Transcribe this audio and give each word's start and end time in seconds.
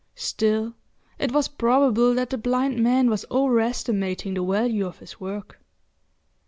Still, 0.15 0.73
it 1.19 1.31
was 1.31 1.47
probable 1.47 2.15
that 2.15 2.31
the 2.31 2.37
blind 2.39 2.81
man 2.81 3.07
was 3.07 3.23
overestimating 3.29 4.33
the 4.33 4.43
value 4.43 4.87
of 4.87 4.97
his 4.97 5.19
work. 5.19 5.59